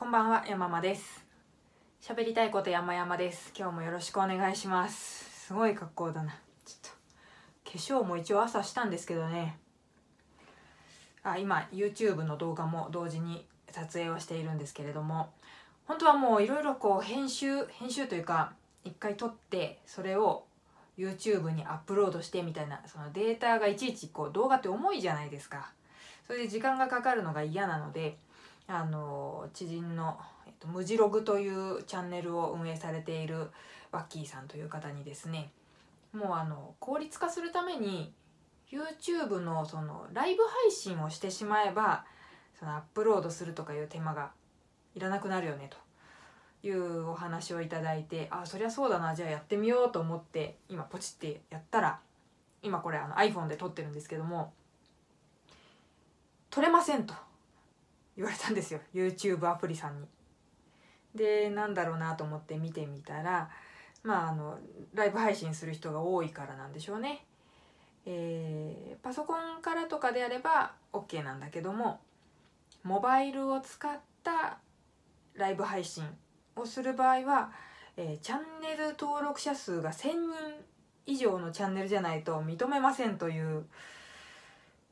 [0.00, 1.26] こんばんは、山間です。
[2.00, 3.52] 喋りたいこと山々です。
[3.54, 5.46] 今日もよろしくお願いします。
[5.48, 6.32] すごい格好だな。
[6.64, 6.90] ちょっ
[7.64, 9.58] と、化粧も一応朝したんですけどね。
[11.22, 15.34] あ、今、YouTube の動画も同時に撮影をしているんですけれども、
[15.84, 18.54] 本当はもういろいろこう編集、編集というか、
[18.84, 20.46] 一回撮って、それを
[20.96, 25.72] YouTube にアップロードしてみたいな、そのデータがいちいちこう動画って重いじゃないですか。
[26.26, 28.16] それで時間がかかるのが嫌なので、
[28.66, 33.50] あの知人の、えっと、ムジログというチャンネルを運営されている
[33.92, 35.50] ワッキーさんという方にですね
[36.12, 38.12] もうあの効率化するために
[38.70, 42.04] YouTube のそのライブ配信をしてしまえば
[42.58, 44.30] そのアップロードするとかいう手間が
[44.94, 52.00] いらなくなるよねというお話をいただいてあそりゃそうだなじゃあやってみようと思って今ポチってやったら
[52.62, 54.52] 今これあの iPhone で撮ってるんですけども
[56.50, 57.14] 撮れませんと。
[58.16, 60.06] 言われたんですよ YouTube アプリさんに。
[61.14, 63.50] でなんだろうなと思って見てみたら
[64.02, 64.58] まああの
[64.94, 67.24] ライブ配信する人が多いからなんでしょうね。
[68.06, 72.00] えーパソコンからとかであれば OK なんだけども
[72.82, 74.58] モバイルを使った
[75.34, 76.04] ライブ配信
[76.54, 77.50] をする場合は、
[77.96, 80.30] えーチャンネル登録者数が1,000人
[81.06, 83.64] 以上のチャンネルじゃないと認めませんという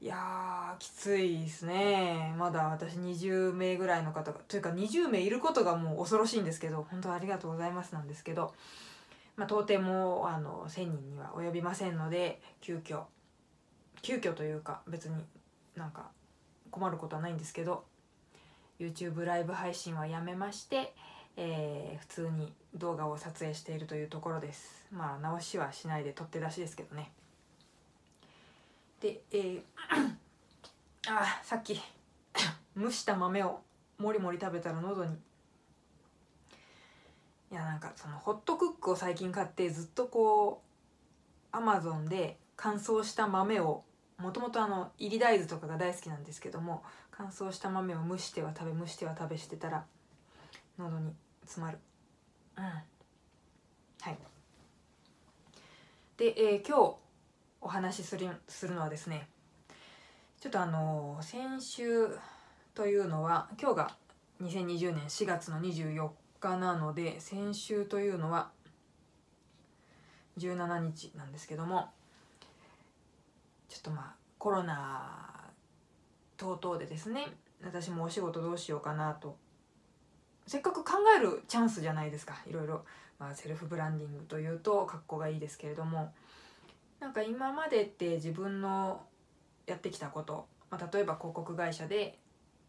[0.00, 2.32] いやーきついですね。
[2.38, 8.54] まだ私20名ぐらいの方がというか20名いることがもう恐ろしいんですけど本当ありがとうございますなんですけど、
[9.36, 13.02] まあ、到底もうあの1,000人には及びませんので急遽
[14.00, 15.16] 急遽というか別に
[15.74, 16.10] なんか
[16.70, 17.82] 困ることはないんですけど
[18.78, 20.94] YouTube ライブ配信はやめまして、
[21.36, 24.86] えー普通に動画を撮影しているというところです。
[24.92, 27.10] まあ直しはしないで取って出しですけどね。
[29.00, 29.62] で、えー
[31.10, 31.80] あさっき
[32.76, 33.60] 蒸した豆を
[33.98, 35.18] もりもり食べたら喉に。
[37.50, 40.62] いやなんかそのホットクックを最近買ってずっとこ
[41.52, 43.84] うアマゾンで乾燥した豆を
[44.18, 49.86] もともとあの入り大豆とかが大好きなんですけども乾燥した豆を蒸しては食べ蒸しては食べしてたら
[50.78, 51.14] 喉に
[51.44, 51.78] 詰まる。
[52.58, 52.64] うん。
[52.64, 52.82] は
[54.10, 54.18] い。
[56.18, 57.07] で、えー今日
[57.60, 59.28] お話しするするのはですね
[60.40, 62.08] ちょっとあの先週
[62.74, 63.90] というのは今日が
[64.42, 66.10] 2020年4月の24
[66.40, 68.50] 日なので先週というのは
[70.38, 71.88] 17日なんですけども
[73.68, 75.50] ちょっとまあコロナ
[76.36, 77.26] 等々でですね
[77.64, 79.36] 私もお仕事どうしようかなと。
[80.46, 82.82] せっかく考えるチャンスじゃないですかいろいろ、
[83.18, 86.14] まあ、セルフブランディングというと格好がいいですけれども
[87.00, 89.02] なんか今までって自分の
[89.66, 92.18] やってきたこと、まあ、例えば広告会社で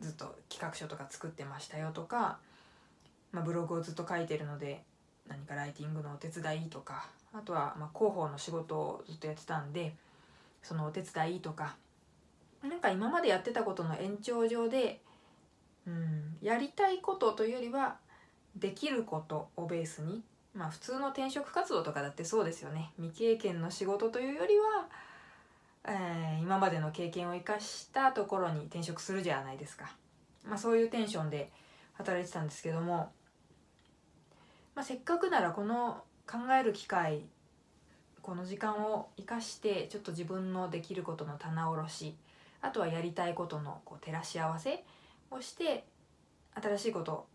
[0.00, 2.38] ずっと企画書とか作ってましたよとか、
[3.32, 4.82] まあ、ブログをずっと書いてるので
[5.28, 9.94] 何かライティングのお手伝いとかあとはま広報の仕事をずっとやってたんで
[10.62, 11.76] そのお手伝いとか
[12.62, 15.00] なんか今までやってたことの延長上で、
[15.86, 17.96] うん、やりたいことというよりは
[18.56, 20.22] できることをベースに
[20.54, 22.92] まあ普通の転職活動とかだってそうですよね。
[23.00, 24.88] 未経験の仕事というよりは、
[25.84, 29.92] えー今までの経験を生かしたところに転職するじゃないですか、
[30.44, 31.50] まあ、そういうテンションで
[31.94, 33.12] 働いてたんですけども、
[34.74, 37.22] まあ、せっかくならこの考える機会
[38.20, 42.16] この時間を生かしてちょっと自分のできることの棚卸し
[42.60, 44.84] あとはやりたいことのこう照らし合わせ
[45.30, 45.84] をして
[46.60, 47.26] 新しいことを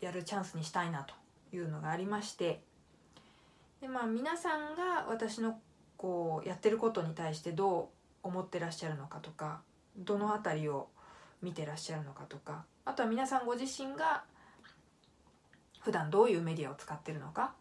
[0.00, 1.14] やるチャンスにしたいなと。
[1.52, 2.60] いうのがありまして
[3.80, 5.58] でまあ皆さんが私の
[5.96, 7.90] こうやってることに対してど
[8.24, 9.60] う思ってらっしゃるのかとか
[9.96, 10.88] どの辺りを
[11.42, 14.24] 見てらっしゃるのかとかあとは皆さんご自身が
[15.80, 17.52] 普段どういうメディアを使ってるのか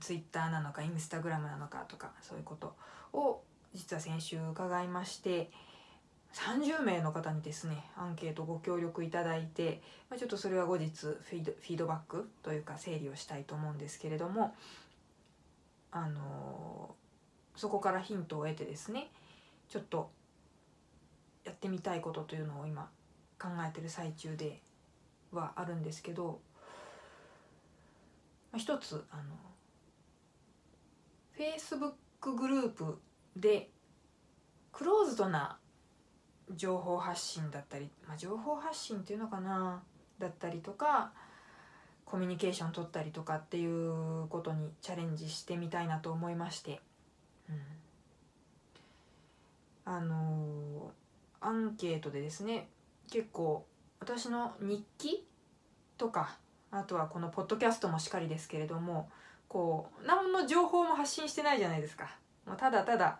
[0.00, 2.74] ツイッターなのかインスタグラムなのかとかそういうこと
[3.12, 3.42] を
[3.74, 5.50] 実は先週伺いまして
[6.32, 14.54] 30名の方にですねアンケートご協力いただいて、まあ、ちょっとそれは後日フィードフィードバックというか整理をしたいと思うんですけれども
[15.90, 16.94] あの
[17.56, 19.10] そこからヒントを得てですね
[19.68, 20.10] ちょっと
[21.44, 22.88] やってみたいことというのを今
[23.40, 24.60] 考えてる最中で
[25.32, 26.40] はあるんですけど、
[28.52, 29.22] まあ、一つあの
[31.36, 33.00] Facebook グループ
[33.36, 33.70] で
[34.72, 35.58] クローズドな
[36.56, 39.82] 情報発信だったり、まあ、情報発信っていうのかな
[40.18, 41.12] だったりとか
[42.04, 46.80] コミュニケーション取ったりとかっていうことにチャレンジしてみたいなと思いまして、
[47.48, 47.56] うん、
[49.84, 51.00] あのー
[51.40, 52.68] アンケートでですね
[53.10, 53.64] 結構
[53.98, 55.24] 私の日記
[55.96, 56.36] とか
[56.70, 59.08] あとはこのポッドキャストもしっかりですけれども
[59.48, 62.16] こう何の情報も発信してないじゃないですか。
[62.46, 63.18] もうただただ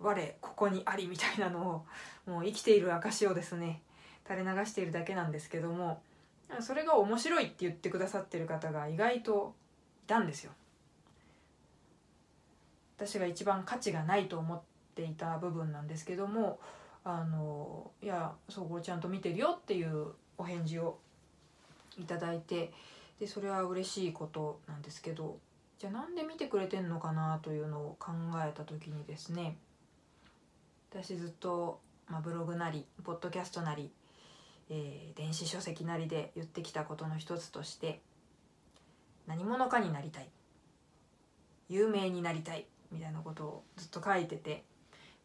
[0.00, 1.84] 我ここにありみたいなの
[2.26, 3.82] をもう生きている証をですね
[4.28, 6.02] 垂れ流しているだけなんですけども
[6.60, 9.54] それが面白いって言ってくださってる方が意外と
[10.04, 10.52] いたんですよ。
[12.96, 14.60] 私が一番価値がないと思っ
[14.96, 16.58] ていた部分なんですけども
[17.04, 20.98] あのいやそうこれちゃんと見てるよっていうお返事を
[21.96, 22.72] いただいて
[23.20, 25.38] でそれは嬉しいことなんですけど
[25.78, 28.10] じゃあなんで見てくれてんのかなというのを考
[28.44, 29.56] えた時にですね
[30.90, 33.90] 私ずっと、まあ、ブログなりポッドキャストなり、
[34.70, 38.00] えー、電子書籍なりで言ってきたことの一つとして
[39.26, 40.28] 何者かになりたい。
[41.68, 42.66] 有名になりたい。
[42.90, 44.64] みたいなことをずっと書いてて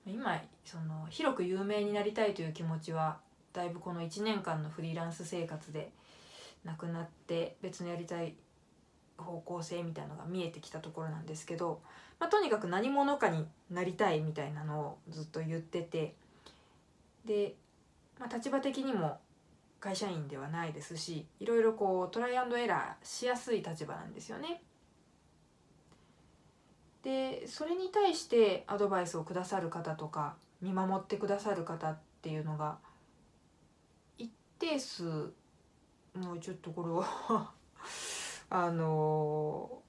[0.05, 3.19] 今その広く有名になりたいという気持ちは
[3.53, 5.91] だいぶこの1年間のフリーランス生活で
[6.65, 8.35] なくなって別のやりたい
[9.17, 11.81] 方向性みたいのが見えてきたところなんですけど、
[12.19, 16.15] まあ、とにかく何者かになりたいみたいなのをずっと言ってて
[17.25, 17.55] で、
[18.19, 19.19] まあ、立場的にも
[19.79, 24.61] 会社員ではないですしいろいろこうトライアンドエラーしやすい立場なんですよね。
[27.03, 32.77] でそれに対してアドバイスをくださる方とか見守ってくださる方っていうのが
[34.17, 35.33] 一定数
[36.15, 37.51] もうちょっとこれは
[38.55, 39.81] あの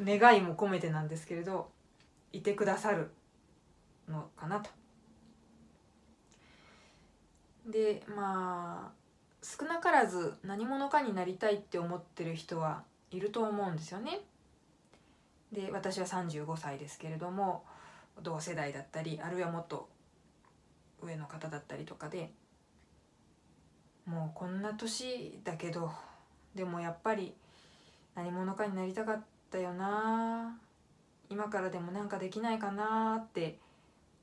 [0.00, 1.70] 願いも込めてなんですけれど
[2.32, 3.12] いてくださる
[4.08, 4.70] のかなと。
[7.64, 9.02] でまあ
[9.40, 12.82] 少なからず何者かになりたいって思ってる人は
[13.12, 14.22] いると思うんですよね。
[15.52, 17.62] で私は35歳ですけれども
[18.20, 19.88] 同世代だったりあるいはもっと
[21.00, 22.32] 上の方だったりとかで
[24.06, 25.92] もうこんな年だけど
[26.56, 27.36] でもやっぱり
[28.14, 30.58] 何者かになりたかったよな。
[31.30, 33.58] 今からでもなんかできないかなって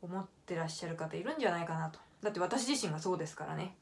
[0.01, 2.00] 思ってらっしゃる方いるんじゃないかなと。
[2.21, 3.75] だって私自身がそうですからね。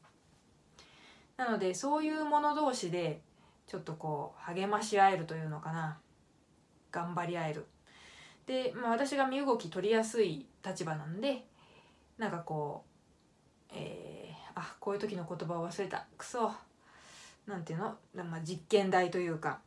[1.36, 3.22] なのでそういう者同士で
[3.68, 5.98] ちょっとこう励まし合えるというのかな。
[6.92, 7.66] 頑張り合える。
[8.46, 11.44] で、まあ、私が身動き取りやすい立場なんで
[12.18, 12.86] なんかこ
[13.70, 16.08] う、えー、あこういう時の言葉を忘れた。
[16.18, 16.52] クソ。
[17.46, 19.60] なんていうの、まあ、実験台というか。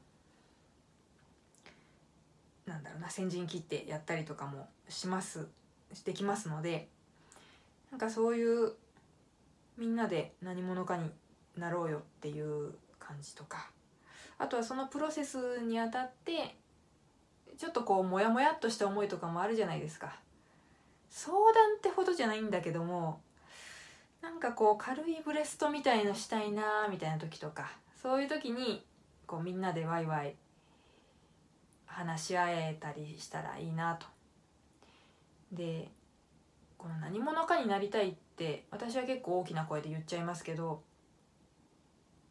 [2.71, 5.49] なんだろうな先陣切ってやったりとかもします
[6.05, 6.89] できますので
[7.91, 8.73] なんかそういう
[9.77, 11.11] みんなで何者かに
[11.57, 13.69] なろうよっていう感じとか
[14.39, 16.55] あとはそのプロセスにあたって
[17.59, 20.19] ちょっとこうモヤモヤっとした思いとかもあるじゃないですか。
[21.11, 23.21] 相談ってほどじゃないんだけども
[24.23, 28.85] なんかこう軽いブレストみたいのしたいなみたいな時とかそういう時に
[29.27, 30.37] こうみんなでワイワイ
[31.93, 34.07] 話し合えたりしたらいいなと。
[35.53, 35.89] で
[36.79, 40.83] この何者かになりたいって私は結構大きな声で言っちゃいますけど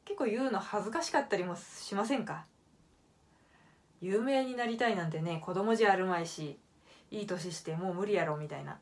[0.05, 2.45] 結構言うの恥ずかしかったりもしませんか？
[4.01, 6.57] 有名になりたいなんてね子供じゃあるまいし
[7.11, 8.79] いい年してもう無理やろみたいな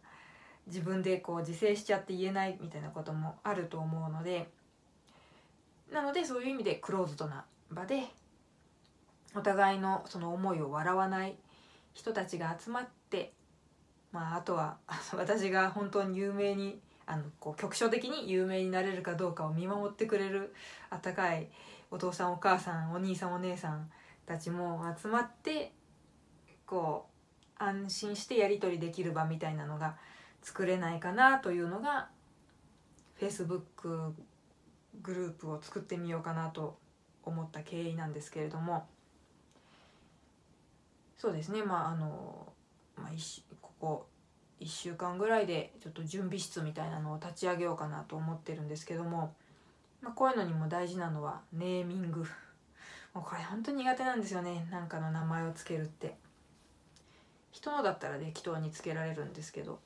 [0.68, 4.48] 自分でこう自制しちゃって言えないみたいなこともあると思うので
[5.92, 8.04] なのでそういう意味でクローズドな場で
[9.36, 11.36] お互いのその思いを笑わない
[11.94, 13.34] 人たちが集まって
[14.12, 14.78] まああとは
[15.16, 20.54] 私が本当に有名にあのこう局所的に有名になれるかどうかを見守ってくれる
[20.90, 21.50] あったかい
[21.90, 23.90] お父さんお母さんお兄さんお姉さん
[24.26, 25.74] たちも集まって
[26.66, 27.08] こ
[27.60, 29.98] う安心してやり取りできる場みたいなのが
[30.42, 32.10] 作れないかなというのが
[33.20, 34.14] Facebook
[35.02, 36.78] グループを作ってみようかなと
[37.24, 38.88] 思った経緯なんですけれども。
[41.18, 41.64] そうですね。
[41.64, 42.54] まああの、
[42.96, 43.10] まあ、
[43.62, 44.08] ここ
[44.60, 49.34] 1週間ぐらいでちょっと準備室みたいなのを立ち上げようかなと思ってるんですけども、
[50.02, 52.26] まあ、こういうのにも大事なのはネーミング。
[53.14, 54.68] もうこれ本当に苦手なんですよね。
[54.70, 56.18] なんかの名前を付けるって。
[57.52, 59.80] 人のだったら適当につけられるんですけど。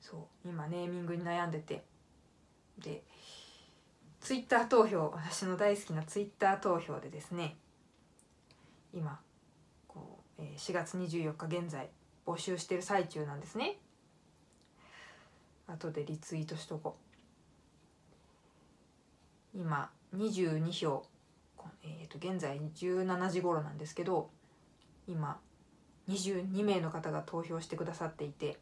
[0.00, 0.48] そう。
[0.48, 1.84] 今ネーミングに悩んでて。
[2.78, 3.02] で
[4.20, 5.10] ツイッター投票。
[5.10, 7.56] 私の大好きなツイッター投票でですね
[8.92, 9.20] 今
[9.86, 11.88] こう、えー、4月24日現在
[12.26, 13.78] 募集してる最中なんですね。
[15.66, 16.96] 後でリツイートしとこ
[19.54, 19.58] う。
[19.58, 21.04] 今22票、
[21.82, 24.30] えー、と現在17時頃なんですけど
[25.06, 25.40] 今
[26.08, 28.58] 22名の方が投票してくださっていて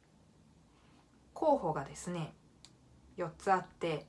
[1.35, 2.33] 候補がですね
[3.19, 4.07] 4つあって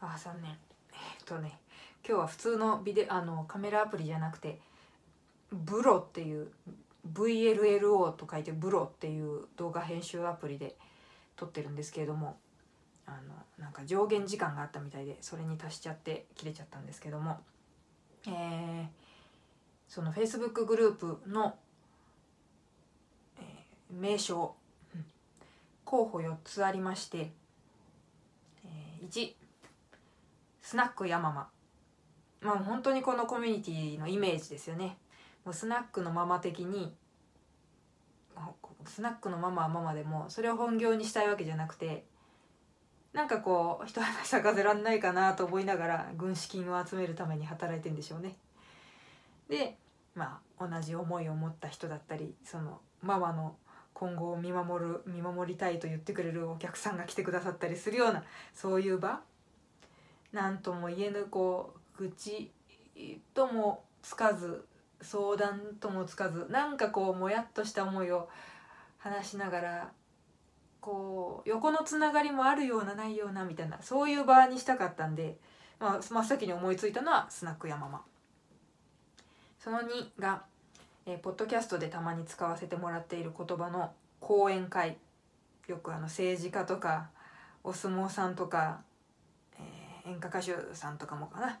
[0.00, 1.58] ああ残念、えっとね
[2.06, 4.58] 今日は普通のビデあのカメラアプリじゃなくて
[5.52, 6.48] ブロっていう
[7.12, 10.76] VLLO と書いてブロっていう動画編集アプリで
[11.36, 12.36] 撮ってるんですけれども
[13.06, 17.38] あのなんか上限時間があったみたいでそれに足しちゃって切れちゃったんですけども、
[18.26, 18.86] えー、
[19.88, 21.56] その Facebook グループの、
[23.38, 24.54] えー、名称、
[25.84, 27.32] 候補4つありまして、
[28.64, 29.32] えー、1
[30.62, 31.48] スナックヤママ。
[32.40, 34.96] まあ本当にこのコミュニティのイメージですよね
[35.44, 36.94] もうスナックのママ的に
[38.86, 42.04] スナックのママはママでもそれを本業にしたいわけじゃなくて
[43.12, 48.36] なんかこう一花咲かせらんないかなと思いながら軍資金を集めるために働いてんでしょうね。
[49.48, 49.76] で
[50.14, 53.56] まあ同じ思いを持った人だったりそのママの
[53.94, 59.20] 今後を見守る見守りたいと言ってくれるお客さんが来てくださったりするようなそういう場
[60.32, 62.50] なんとも言えぬこう愚痴
[63.34, 64.64] ともつかず
[65.02, 68.28] 相談ともつかずなんかこうもやっとした思いを
[68.98, 69.92] 話しながら
[70.80, 75.36] こう横のつながりもあるようなないようなみたいなそういう場にしたかったんで、
[75.78, 78.02] まあ、真っ先に思いついたのはスナックやママ
[79.62, 80.42] その2が、
[81.04, 84.96] えー、ポッドキャストでたまに使わせてもらっている言葉の講演会。
[85.68, 87.10] よくあの政治家とか
[87.62, 88.80] お相撲さんとか、
[89.58, 91.60] えー、演歌歌手さんとかもかな。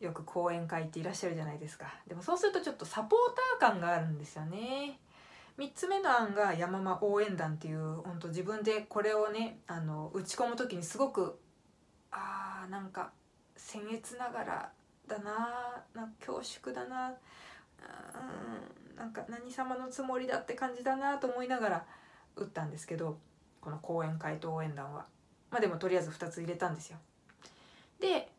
[0.00, 1.86] よく講演会っていらっしゃるじゃないですか。
[2.06, 3.20] でもそうするとちょっとサポー
[3.58, 4.98] ター感があるんですよね。
[5.58, 11.38] 3つ目の案が山間応援団っていう本当自分でこれをねあの打ち込む時にすごく
[12.10, 13.12] あーなんか
[13.56, 14.72] 僭越ながら
[15.06, 21.86] だなな恐縮だなうんなんか何様のつもりだって感じだなと思いながら
[22.36, 23.18] 打ったんですけど
[23.60, 25.06] この講演会と応援団は。
[25.50, 26.98] まあでもとりあえず2つ入れたんですよ。
[28.00, 28.33] で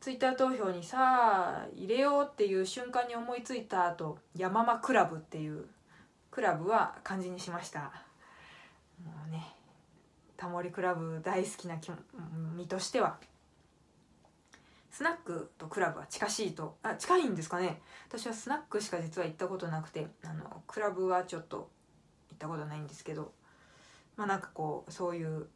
[0.00, 5.66] ツイッター投票にさあ入れようっていう瞬間に思いついた後山間クラブっていう
[6.30, 7.92] クラブは漢字にしました。
[9.04, 9.44] もうね
[10.38, 11.76] タモリクラブ大好きな
[12.56, 13.18] 身としては。
[14.90, 17.82] スナックとクラブは近しいとあ近いんですかね。
[18.08, 21.68] 私はスナックしか実は行ったことなくてあのクラブはちょっと
[22.30, 23.32] 行ったことないんですけど
[24.16, 25.46] まあなんかこうそういう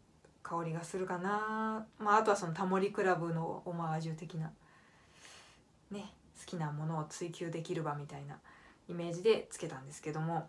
[0.44, 1.86] 香りがするかな。
[1.98, 4.52] まああとはそのタモリクラブのオマージュ的な
[5.90, 8.38] ね好きなものを追求できる場みたいな
[8.88, 10.48] イメージでつけたんですけども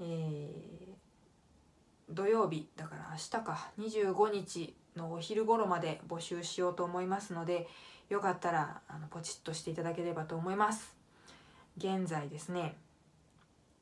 [0.00, 7.68] えー、土曜日だから明日か25日のお昼頃まで募集しようと思いますので
[8.08, 10.96] よかったらあのポチッとしていただければと思います。
[11.76, 12.76] 現在ですね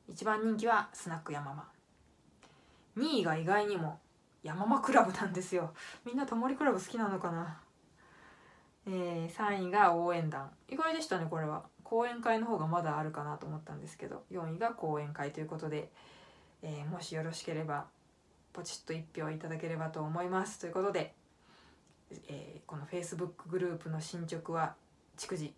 [0.09, 1.69] 一番人気はスナックヤママ。
[2.97, 3.99] 2位が意外にも
[4.47, 5.73] ヤママクラブなんですよ。
[6.05, 7.59] みんなタモリクラブ好きなのかな？
[8.87, 10.49] えー、3位が応援団。
[10.69, 11.65] 意外でしたねこれは。
[11.83, 14.23] 講演会の方がまだあるかなと思ったんですけど。
[14.31, 15.91] 4位が講演会ということで、
[16.61, 17.87] えー、もしよろしければ
[18.53, 20.59] ポチッと1票いただければと思います。
[20.59, 21.13] ということで、
[22.29, 24.75] えー、この Facebook グループの進捗は
[25.17, 25.53] 逐次、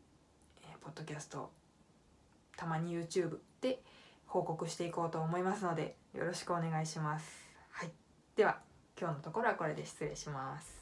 [0.63, 1.51] えー、ポッドキャスト
[2.58, 3.84] たまに YouTube で
[4.25, 7.48] 報告していこうと思いますのでよろしくお願いします。
[7.69, 7.91] はい、
[8.36, 8.68] では。
[9.00, 10.78] 今日のところはこれで失礼します。